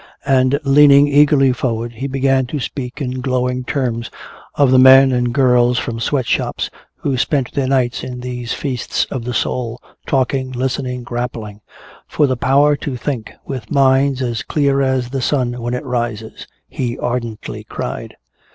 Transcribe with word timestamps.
And 0.25 0.59
leaning 0.63 1.07
eagerly 1.07 1.51
forward, 1.53 1.91
he 1.91 2.07
began 2.07 2.47
to 2.47 2.59
speak 2.59 3.01
in 3.01 3.21
glowing 3.21 3.63
terms 3.63 4.09
of 4.55 4.71
the 4.71 4.79
men 4.79 5.11
and 5.11 5.31
girls 5.31 5.77
from 5.77 5.99
sweatshops 5.99 6.71
who 6.95 7.17
spent 7.17 7.53
their 7.53 7.67
nights 7.67 8.03
in 8.03 8.21
these 8.21 8.51
feasts 8.51 9.05
of 9.11 9.25
the 9.25 9.33
soul, 9.35 9.79
talking, 10.07 10.53
listening, 10.53 11.03
grappling, 11.03 11.61
"for 12.07 12.25
the 12.25 12.35
power 12.35 12.75
to 12.77 12.97
think 12.97 13.31
with 13.45 13.69
minds 13.69 14.23
as 14.23 14.41
clear 14.41 14.81
as 14.81 15.11
the 15.11 15.21
sun 15.21 15.61
when 15.61 15.75
it 15.75 15.85
rises," 15.85 16.47
he 16.67 16.97
ardently 16.97 17.63
cried. 17.63 18.17